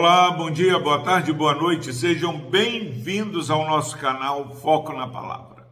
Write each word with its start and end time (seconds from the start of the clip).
Olá, 0.00 0.30
bom 0.30 0.48
dia, 0.48 0.78
boa 0.78 1.02
tarde, 1.02 1.32
boa 1.32 1.56
noite. 1.56 1.92
Sejam 1.92 2.38
bem-vindos 2.38 3.50
ao 3.50 3.66
nosso 3.66 3.98
canal 3.98 4.54
Foco 4.54 4.92
na 4.92 5.08
Palavra. 5.08 5.66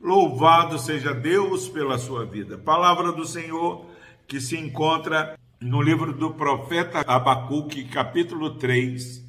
Louvado 0.00 0.78
seja 0.78 1.12
Deus 1.12 1.68
pela 1.68 1.98
sua 1.98 2.24
vida. 2.24 2.56
Palavra 2.56 3.12
do 3.12 3.26
Senhor 3.26 3.84
que 4.26 4.40
se 4.40 4.56
encontra 4.56 5.38
no 5.60 5.82
livro 5.82 6.14
do 6.14 6.32
profeta 6.32 7.04
Abacuque, 7.06 7.84
capítulo 7.84 8.54
3, 8.54 9.22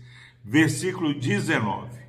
versículo 0.45 1.13
19. 1.13 1.99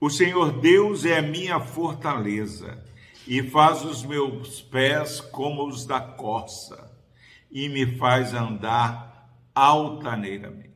O 0.00 0.08
Senhor 0.08 0.58
Deus 0.58 1.04
é 1.04 1.18
a 1.18 1.22
minha 1.22 1.60
fortaleza 1.60 2.82
e 3.28 3.42
faz 3.42 3.84
os 3.84 4.02
meus 4.02 4.62
pés 4.62 5.20
como 5.20 5.68
os 5.68 5.84
da 5.84 6.00
corça 6.00 6.90
e 7.50 7.68
me 7.68 7.98
faz 7.98 8.32
andar 8.32 9.28
altaneiramente. 9.54 10.71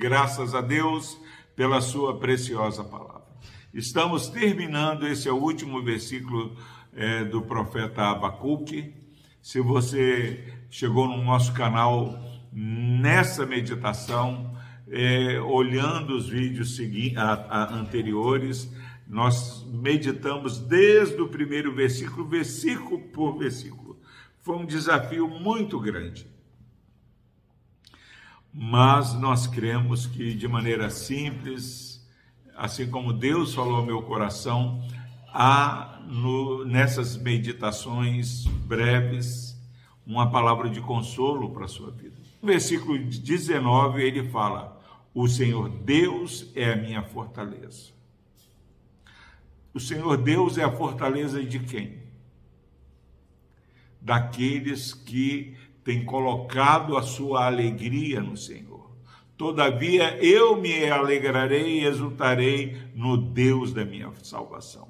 Graças 0.00 0.54
a 0.54 0.60
Deus 0.60 1.20
pela 1.56 1.80
sua 1.80 2.16
preciosa 2.20 2.84
palavra. 2.84 3.26
Estamos 3.74 4.28
terminando, 4.28 5.04
esse 5.04 5.28
é 5.28 5.32
o 5.32 5.42
último 5.42 5.82
versículo 5.82 6.56
é, 6.94 7.24
do 7.24 7.42
profeta 7.42 8.02
Abacuque. 8.02 8.94
Se 9.42 9.60
você 9.60 10.54
chegou 10.70 11.08
no 11.08 11.20
nosso 11.24 11.52
canal 11.52 12.16
nessa 12.52 13.44
meditação, 13.44 14.56
é, 14.88 15.40
olhando 15.40 16.14
os 16.14 16.28
vídeos 16.28 16.78
a, 17.16 17.32
a, 17.32 17.74
anteriores, 17.74 18.72
nós 19.04 19.66
meditamos 19.66 20.60
desde 20.60 21.20
o 21.20 21.26
primeiro 21.26 21.74
versículo, 21.74 22.24
versículo 22.24 23.00
por 23.08 23.36
versículo. 23.36 23.98
Foi 24.42 24.58
um 24.58 24.64
desafio 24.64 25.26
muito 25.26 25.80
grande 25.80 26.37
mas 28.52 29.14
nós 29.14 29.46
cremos 29.46 30.06
que 30.06 30.34
de 30.34 30.48
maneira 30.48 30.90
simples, 30.90 32.06
assim 32.56 32.90
como 32.90 33.12
Deus 33.12 33.54
falou 33.54 33.76
ao 33.76 33.86
meu 33.86 34.02
coração, 34.02 34.82
há 35.32 36.00
no, 36.06 36.64
nessas 36.64 37.16
meditações 37.16 38.46
breves 38.66 39.56
uma 40.06 40.30
palavra 40.30 40.70
de 40.70 40.80
consolo 40.80 41.50
para 41.50 41.66
a 41.66 41.68
sua 41.68 41.90
vida. 41.90 42.16
No 42.40 42.48
versículo 42.48 42.98
19 42.98 44.02
ele 44.02 44.28
fala: 44.30 44.80
O 45.14 45.28
Senhor 45.28 45.68
Deus 45.68 46.50
é 46.54 46.72
a 46.72 46.76
minha 46.76 47.02
fortaleza. 47.02 47.92
O 49.74 49.78
Senhor 49.78 50.16
Deus 50.16 50.56
é 50.56 50.64
a 50.64 50.72
fortaleza 50.72 51.42
de 51.42 51.60
quem? 51.60 52.02
Daqueles 54.00 54.94
que 54.94 55.56
tem 55.88 56.04
colocado 56.04 56.98
a 56.98 57.02
sua 57.02 57.46
alegria 57.46 58.20
no 58.20 58.36
Senhor. 58.36 58.90
Todavia 59.38 60.22
eu 60.22 60.60
me 60.60 60.86
alegrarei 60.86 61.80
e 61.80 61.84
exultarei 61.86 62.76
no 62.94 63.16
Deus 63.16 63.72
da 63.72 63.86
minha 63.86 64.12
salvação. 64.22 64.86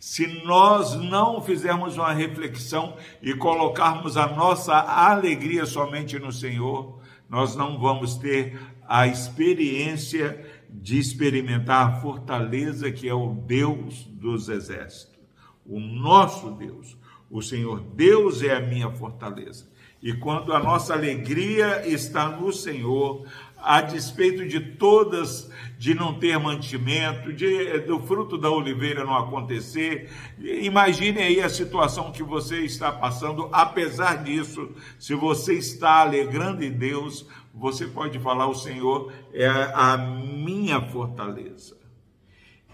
Se 0.00 0.26
nós 0.44 0.94
não 0.94 1.42
fizermos 1.42 1.98
uma 1.98 2.14
reflexão 2.14 2.96
e 3.20 3.34
colocarmos 3.34 4.16
a 4.16 4.26
nossa 4.26 4.72
alegria 4.72 5.66
somente 5.66 6.18
no 6.18 6.32
Senhor, 6.32 6.98
nós 7.28 7.54
não 7.54 7.78
vamos 7.78 8.16
ter 8.16 8.58
a 8.88 9.06
experiência 9.06 10.42
de 10.70 10.98
experimentar 10.98 11.88
a 11.88 12.00
fortaleza 12.00 12.90
que 12.90 13.06
é 13.06 13.12
o 13.12 13.34
Deus 13.34 14.04
dos 14.04 14.48
exércitos, 14.48 15.20
o 15.66 15.78
nosso 15.78 16.52
Deus. 16.52 16.96
O 17.30 17.42
Senhor 17.42 17.80
Deus 17.80 18.42
é 18.42 18.56
a 18.56 18.60
minha 18.60 18.90
fortaleza. 18.90 19.68
E 20.02 20.12
quando 20.12 20.52
a 20.52 20.60
nossa 20.60 20.94
alegria 20.94 21.86
está 21.86 22.28
no 22.28 22.52
Senhor, 22.52 23.26
a 23.56 23.80
despeito 23.80 24.46
de 24.46 24.60
todas, 24.60 25.50
de 25.76 25.92
não 25.94 26.14
ter 26.14 26.38
mantimento, 26.38 27.32
de, 27.32 27.80
do 27.80 27.98
fruto 28.00 28.38
da 28.38 28.50
oliveira 28.50 29.04
não 29.04 29.16
acontecer, 29.16 30.08
imagine 30.38 31.20
aí 31.20 31.40
a 31.40 31.48
situação 31.48 32.12
que 32.12 32.22
você 32.22 32.60
está 32.60 32.92
passando. 32.92 33.48
Apesar 33.52 34.22
disso, 34.22 34.70
se 34.98 35.14
você 35.14 35.54
está 35.54 36.00
alegrando 36.02 36.64
em 36.64 36.70
Deus, 36.70 37.26
você 37.52 37.86
pode 37.86 38.18
falar: 38.20 38.46
O 38.46 38.54
Senhor 38.54 39.12
é 39.32 39.48
a 39.48 39.96
minha 39.96 40.80
fortaleza. 40.80 41.76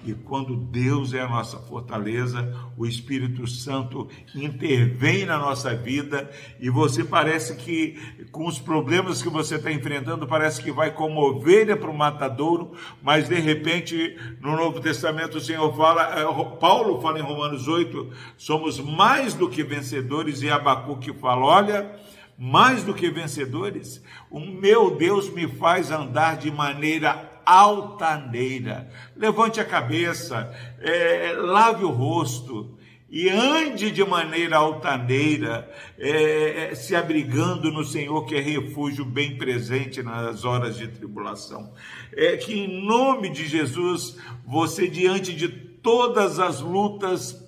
E 0.07 0.13
quando 0.13 0.55
Deus 0.55 1.15
é 1.15 1.21
a 1.21 1.29
nossa 1.29 1.59
fortaleza, 1.59 2.55
o 2.77 2.85
Espírito 2.85 3.47
Santo 3.47 4.07
intervém 4.35 5.25
na 5.25 5.39
nossa 5.39 5.75
vida 5.75 6.31
e 6.61 6.69
você 6.69 7.03
parece 7.03 7.57
que, 7.57 7.99
com 8.31 8.47
os 8.47 8.59
problemas 8.59 9.23
que 9.23 9.31
você 9.31 9.55
está 9.55 9.73
enfrentando, 9.73 10.27
parece 10.27 10.63
que 10.63 10.71
vai 10.71 10.91
como 10.91 11.23
ovelha 11.23 11.75
para 11.75 11.89
o 11.89 11.97
matadouro, 11.97 12.73
mas 13.03 13.31
de 13.31 13.37
repente, 13.41 14.15
no 14.43 14.55
Novo 14.55 14.79
Testamento, 14.79 15.39
o 15.39 15.41
Senhor 15.41 15.75
fala, 15.75 16.03
eh, 16.21 16.57
Paulo 16.61 17.01
fala 17.01 17.19
em 17.19 17.23
Romanos 17.23 17.67
8, 17.67 18.11
somos 18.37 18.79
mais 18.79 19.33
do 19.33 19.49
que 19.49 19.63
vencedores, 19.63 20.43
e 20.43 20.51
Abacuque 20.51 21.15
fala: 21.15 21.47
olha 21.47 21.99
mais 22.37 22.83
do 22.83 22.93
que 22.93 23.09
vencedores, 23.11 24.03
o 24.29 24.41
meu 24.41 24.97
Deus 24.97 25.33
me 25.33 25.47
faz 25.47 25.91
andar 25.91 26.37
de 26.37 26.51
maneira 26.51 27.31
altaneira. 27.45 28.91
Levante 29.17 29.61
a 29.61 29.65
cabeça, 29.65 30.53
é, 30.81 31.33
lave 31.37 31.85
o 31.85 31.91
rosto 31.91 32.79
e 33.09 33.29
ande 33.29 33.93
de 33.93 34.05
maneira 34.05 34.57
altaneira, 34.57 35.71
é, 35.97 36.71
é, 36.71 36.75
se 36.75 36.97
abrigando 36.97 37.71
no 37.71 37.85
Senhor, 37.85 38.25
que 38.27 38.35
é 38.35 38.41
refúgio 38.41 39.05
bem 39.05 39.39
presente 39.39 40.03
nas 40.03 40.45
horas 40.45 40.77
de 40.77 40.89
tribulação. 40.89 41.73
É 42.13 42.37
que 42.37 42.53
em 42.53 42.85
nome 42.85 43.29
de 43.29 43.47
Jesus, 43.47 44.17
você, 44.45 44.89
diante 44.89 45.33
de 45.33 45.49
todas 45.49 46.41
as 46.41 46.61
lutas, 46.61 47.41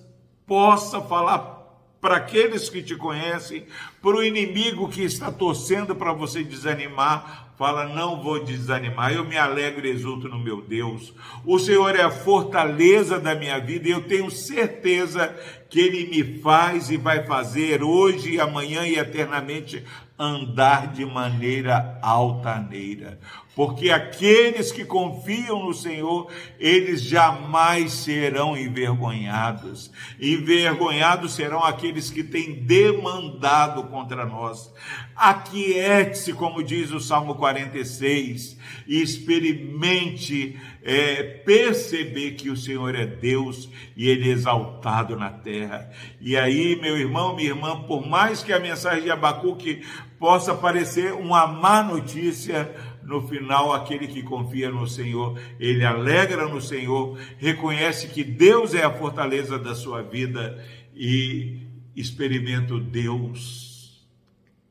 possa 0.45 1.01
falar 1.01 1.57
para 1.99 2.15
aqueles 2.15 2.69
que 2.69 2.81
te 2.81 2.95
conhecem, 2.95 3.65
para 4.07 4.15
o 4.15 4.23
inimigo 4.23 4.87
que 4.87 5.03
está 5.03 5.29
torcendo 5.29 5.93
para 5.93 6.13
você 6.13 6.41
desanimar, 6.41 7.49
fala: 7.57 7.89
não 7.89 8.23
vou 8.23 8.41
desanimar, 8.41 9.11
eu 9.11 9.25
me 9.25 9.37
alegro 9.37 9.85
e 9.85 9.89
exulto 9.89 10.29
no 10.29 10.39
meu 10.39 10.61
Deus. 10.61 11.13
O 11.43 11.59
Senhor 11.59 11.93
é 11.93 12.03
a 12.03 12.09
fortaleza 12.09 13.19
da 13.19 13.35
minha 13.35 13.59
vida 13.59 13.89
e 13.89 13.91
eu 13.91 14.07
tenho 14.07 14.31
certeza 14.31 15.35
que 15.69 15.81
Ele 15.81 16.07
me 16.07 16.39
faz 16.39 16.89
e 16.89 16.95
vai 16.95 17.25
fazer 17.25 17.83
hoje, 17.83 18.39
amanhã 18.39 18.87
e 18.87 18.97
eternamente 18.97 19.83
andar 20.17 20.93
de 20.93 21.05
maneira 21.05 21.99
altaneira, 22.01 23.19
porque 23.55 23.91
aqueles 23.91 24.71
que 24.71 24.83
confiam 24.83 25.63
no 25.63 25.73
Senhor, 25.73 26.31
eles 26.59 27.01
jamais 27.01 27.91
serão 27.91 28.57
envergonhados. 28.57 29.91
Envergonhados 30.19 31.33
serão 31.33 31.63
aqueles 31.63 32.09
que 32.09 32.23
têm 32.23 32.63
demandado 32.63 33.83
contra 33.97 34.25
nós. 34.25 34.71
Aquiete-se, 35.15 36.31
como 36.33 36.63
diz 36.63 36.91
o 36.91 36.99
Salmo 36.99 37.33
46, 37.33 38.57
e 38.85 39.01
experimente 39.01 40.55
é, 40.83 41.23
perceber 41.23 42.31
que 42.31 42.51
o 42.51 42.55
Senhor 42.55 42.93
é 42.93 43.07
Deus 43.07 43.69
e 43.95 44.07
Ele 44.07 44.29
é 44.29 44.33
exaltado 44.33 45.15
na 45.15 45.31
terra. 45.31 45.89
E 46.21 46.37
aí, 46.37 46.79
meu 46.79 46.95
irmão, 46.95 47.35
minha 47.35 47.49
irmã, 47.49 47.81
por 47.81 48.07
mais 48.07 48.43
que 48.43 48.53
a 48.53 48.59
mensagem 48.59 49.03
de 49.03 49.09
Abacuque 49.09 49.81
possa 50.19 50.53
parecer 50.53 51.13
uma 51.13 51.47
má 51.47 51.81
notícia, 51.81 52.71
no 53.01 53.25
final, 53.25 53.73
aquele 53.73 54.05
que 54.05 54.21
confia 54.21 54.69
no 54.69 54.85
Senhor, 54.85 55.39
ele 55.59 55.85
alegra 55.85 56.45
no 56.45 56.61
Senhor, 56.61 57.17
reconhece 57.37 58.09
que 58.09 58.21
Deus 58.21 58.73
é 58.73 58.83
a 58.83 58.91
fortaleza 58.91 59.57
da 59.57 59.73
sua 59.73 60.03
vida 60.03 60.61
e 60.93 61.61
experimenta 61.95 62.77
Deus 62.79 63.66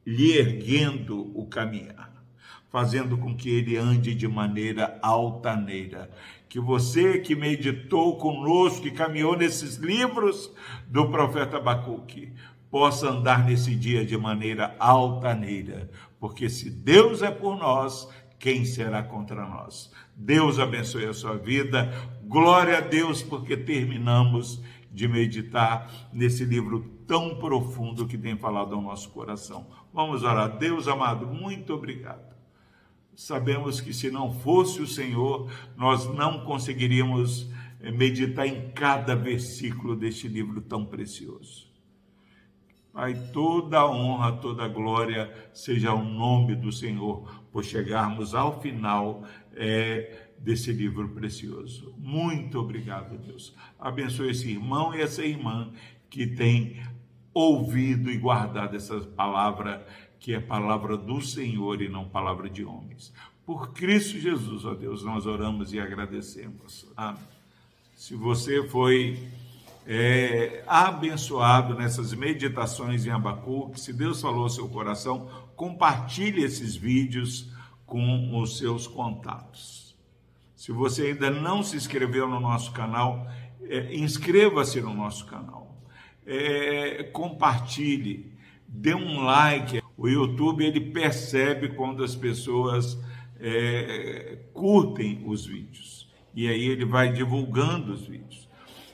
lhe 0.06 0.38
erguendo 0.38 1.32
o 1.35 1.47
caminhar, 1.47 2.12
fazendo 2.70 3.19
com 3.19 3.35
que 3.35 3.50
ele 3.50 3.76
ande 3.76 4.14
de 4.14 4.29
maneira 4.29 4.99
altaneira. 5.03 6.08
Que 6.49 6.61
você 6.61 7.19
que 7.19 7.35
meditou 7.35 8.17
conosco, 8.17 8.82
que 8.82 8.93
caminhou 8.93 9.37
nesses 9.37 9.76
livros 9.76 10.50
do 10.87 11.11
profeta 11.11 11.56
Abacuque, 11.56 12.32
possa 12.70 13.11
andar 13.11 13.44
nesse 13.44 13.75
dia 13.75 14.05
de 14.05 14.17
maneira 14.17 14.76
altaneira, 14.79 15.91
porque 16.20 16.49
se 16.49 16.70
Deus 16.70 17.23
é 17.23 17.31
por 17.31 17.56
nós, 17.56 18.08
quem 18.38 18.64
será 18.64 19.03
contra 19.03 19.47
nós? 19.47 19.91
Deus 20.14 20.58
abençoe 20.58 21.06
a 21.06 21.12
sua 21.12 21.37
vida. 21.37 21.93
Glória 22.25 22.79
a 22.79 22.81
Deus, 22.81 23.23
porque 23.23 23.56
terminamos 23.56 24.62
de 24.96 25.06
meditar 25.06 26.08
nesse 26.10 26.43
livro 26.43 26.90
tão 27.06 27.37
profundo 27.37 28.06
que 28.06 28.16
tem 28.16 28.34
falado 28.34 28.75
ao 28.75 28.81
nosso 28.81 29.10
coração. 29.10 29.66
Vamos 29.93 30.22
orar. 30.22 30.56
Deus 30.56 30.88
amado, 30.88 31.26
muito 31.26 31.75
obrigado. 31.75 32.34
Sabemos 33.14 33.78
que 33.78 33.93
se 33.93 34.10
não 34.10 34.32
fosse 34.32 34.81
o 34.81 34.87
Senhor, 34.87 35.52
nós 35.76 36.06
não 36.14 36.46
conseguiríamos 36.46 37.46
meditar 37.78 38.46
em 38.46 38.70
cada 38.70 39.14
versículo 39.14 39.94
deste 39.94 40.28
livro 40.28 40.62
tão 40.62 40.82
precioso. 40.87 41.70
Pai, 42.90 43.12
toda 43.34 43.81
a 43.81 43.90
honra, 43.90 44.32
toda 44.32 44.64
a 44.64 44.69
glória 44.69 45.31
seja 45.52 45.93
o 45.93 46.02
nome 46.02 46.56
do 46.56 46.72
Senhor, 46.72 47.44
por 47.52 47.62
chegarmos 47.62 48.34
ao 48.34 48.62
final 48.62 49.25
é, 49.54 50.25
desse 50.38 50.73
livro 50.73 51.09
precioso. 51.09 51.94
Muito 51.99 52.59
obrigado, 52.59 53.19
Deus. 53.19 53.55
Abençoe 53.79 54.31
esse 54.31 54.50
irmão 54.50 54.94
e 54.94 55.00
essa 55.00 55.25
irmã 55.25 55.73
que 56.09 56.27
tem 56.27 56.83
ouvido 57.35 58.11
e 58.11 58.17
guardado 58.17 58.77
essa 58.77 58.99
palavra, 59.00 59.87
que 60.19 60.33
é 60.33 60.41
palavra 60.41 60.97
do 60.97 61.21
Senhor 61.21 61.83
e 61.83 61.88
não 61.88 62.09
palavra 62.09 62.49
de 62.49 62.65
homens. 62.65 63.12
Por 63.44 63.73
Cristo 63.73 64.19
Jesus, 64.19 64.65
ó 64.65 64.75
Deus, 64.75 65.05
nós 65.05 65.27
oramos 65.27 65.73
e 65.73 65.79
agradecemos. 65.79 66.87
Amém. 66.97 67.23
Se 67.94 68.15
você 68.15 68.67
foi 68.69 69.19
é, 69.87 70.65
abençoado 70.67 71.75
nessas 71.75 72.12
meditações 72.12 73.06
em 73.06 73.11
Abacuque, 73.11 73.79
se 73.79 73.93
Deus 73.93 74.21
falou 74.21 74.43
ao 74.43 74.50
seu 74.50 74.69
coração, 74.69 75.29
compartilhe 75.55 76.43
esses 76.43 76.75
vídeos 76.75 77.50
com 77.87 78.41
os 78.41 78.59
seus 78.59 78.87
contatos. 78.87 79.86
Se 80.56 80.73
você 80.73 81.08
ainda 81.08 81.31
não 81.31 81.62
se 81.62 81.76
inscreveu 81.76 82.26
no 82.26 82.41
nosso 82.41 82.73
canal, 82.73 83.31
é, 83.62 83.94
inscreva-se 83.94 84.81
no 84.81 84.94
nosso 84.94 85.26
canal. 85.26 85.81
É, 86.26 87.05
compartilhe, 87.12 88.32
dê 88.67 88.94
um 88.94 89.20
like. 89.20 89.82
O 89.97 90.08
YouTube 90.08 90.64
ele 90.64 90.81
percebe 90.81 91.69
quando 91.69 92.03
as 92.03 92.17
pessoas 92.17 92.99
é, 93.38 94.38
curtem 94.53 95.23
os 95.26 95.47
vídeos 95.47 96.06
e 96.35 96.49
aí 96.49 96.67
ele 96.67 96.85
vai 96.85 97.12
divulgando 97.12 97.93
os 97.93 98.06
vídeos. 98.06 98.47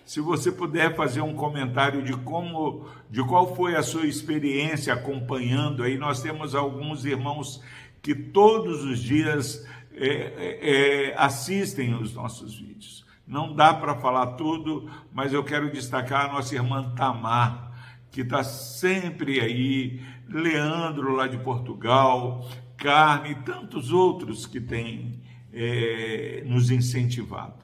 Se 0.05 0.21
você 0.21 0.53
puder 0.53 0.95
fazer 0.95 1.23
um 1.23 1.35
comentário 1.35 2.03
de 2.03 2.13
como, 2.13 2.87
de 3.11 3.23
qual 3.25 3.55
foi 3.57 3.75
a 3.75 3.83
sua 3.83 4.07
experiência 4.07 4.93
acompanhando, 4.93 5.83
aí 5.83 5.97
nós 5.97 6.23
temos 6.23 6.55
alguns 6.55 7.05
irmãos 7.05 7.63
que 8.01 8.15
todos 8.15 8.85
os 8.85 9.01
dias 9.01 9.67
é, 9.95 10.07
é, 10.07 11.11
é 11.11 11.15
assistem 11.17 11.95
os 11.95 12.15
nossos 12.15 12.59
vídeos. 12.59 13.05
Não 13.27 13.55
dá 13.55 13.73
para 13.73 13.95
falar 13.97 14.33
tudo, 14.33 14.91
mas 15.13 15.33
eu 15.33 15.45
quero 15.45 15.71
destacar 15.71 16.29
a 16.29 16.33
nossa 16.33 16.55
irmã 16.55 16.95
Tamar, 16.95 17.73
que 18.11 18.21
está 18.21 18.45
sempre 18.45 19.41
aí, 19.41 20.03
Leandro 20.29 21.13
lá 21.13 21.27
de 21.27 21.39
Portugal, 21.39 22.47
Carne 22.77 23.31
e 23.31 23.35
tantos 23.37 23.93
outros 23.93 24.45
que 24.45 24.61
têm 24.61 25.23
é, 25.53 26.43
nos 26.47 26.71
incentivado. 26.71 27.63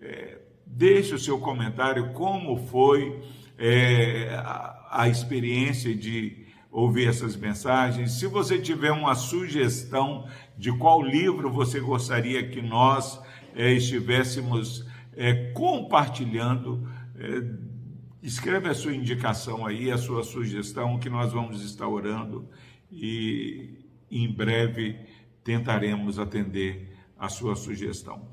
É, 0.00 0.38
Deixe 0.72 1.12
o 1.12 1.18
seu 1.18 1.38
comentário 1.40 2.12
como 2.12 2.56
foi 2.56 3.20
é, 3.58 4.32
a, 4.34 5.02
a 5.02 5.08
experiência 5.08 5.94
de 5.94 6.39
ouvir 6.70 7.08
essas 7.08 7.36
mensagens. 7.36 8.12
Se 8.12 8.26
você 8.26 8.58
tiver 8.58 8.92
uma 8.92 9.14
sugestão 9.14 10.28
de 10.56 10.72
qual 10.72 11.02
livro 11.02 11.50
você 11.50 11.80
gostaria 11.80 12.48
que 12.48 12.62
nós 12.62 13.20
é, 13.54 13.72
estivéssemos 13.72 14.86
é, 15.16 15.52
compartilhando, 15.52 16.88
é, 17.16 17.42
escreve 18.22 18.68
a 18.68 18.74
sua 18.74 18.94
indicação 18.94 19.66
aí, 19.66 19.90
a 19.90 19.98
sua 19.98 20.22
sugestão, 20.22 20.98
que 20.98 21.10
nós 21.10 21.32
vamos 21.32 21.62
estar 21.64 21.88
orando 21.88 22.48
e 22.90 23.78
em 24.10 24.30
breve 24.32 24.96
tentaremos 25.42 26.18
atender 26.18 26.96
a 27.18 27.28
sua 27.28 27.56
sugestão. 27.56 28.28